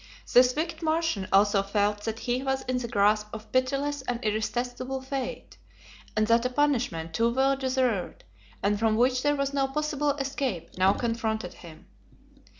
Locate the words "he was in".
2.21-2.79